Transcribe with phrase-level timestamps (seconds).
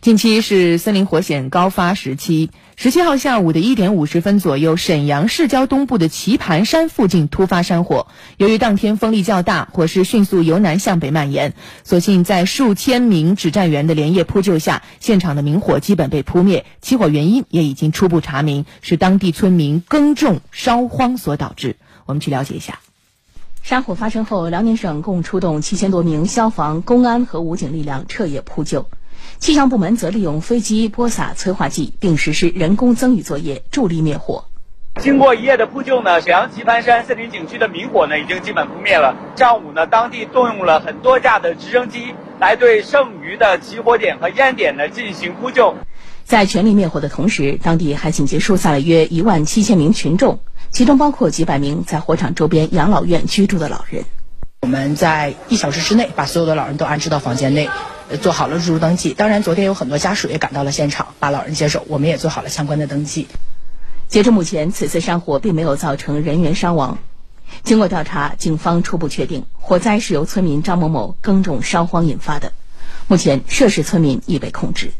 [0.00, 2.50] 近期是森林火险高发时期。
[2.74, 8.06] 十七号下午的一点五十分左右，沈阳市郊东部的棋盘山附近突发山火。
[8.38, 11.52] 由于当天风力较大，火势迅速由南向北蔓延。
[11.84, 16.64] 所幸在数千名指战员的连夜扑救下，现场的明火基本被扑灭。
[16.80, 21.76] 起火原因也已经初步查明，是当地村民耕种烧荒所导致。
[22.06, 22.78] 我们去了解一下。
[23.62, 28.86] 山火发生后，辽宁省共出动七千多名消防、公安和武警力量彻夜扑救。
[29.38, 34.44] 气象部门则利用飞机播撒催化剂，并实施人工增雨作业，助力灭火。
[35.00, 39.16] 经过一夜的扑救呢，沈阳棋盘山森林景区的明火呢已经基本扑灭了。
[39.36, 45.74] 上午呢，当地动用了很多架的直升机来对剩余的起火点和烟点呢进行扑救。
[46.24, 50.40] 在全力灭火的同时，当地还紧急疏散了约一万七千名群众，
[50.70, 54.04] 其中包括几百名在火场周边养老院居住的老人。
[54.62, 57.70] 我们在一小时之内把所有的老人都安置到房间内。
[58.16, 63.28] 做好了入住登记，当然昨天有很多家属也赶到了现场，把老人接走，我们也做好了相关的登记。
[64.08, 66.98] 截至目前，此次山火并没有造成人员伤亡。
[67.62, 72.52] 经过调查，警方初步确定火灾是由村民张某某耕种烧荒引发的。
[73.06, 74.92] 目前，涉事村民已被控制。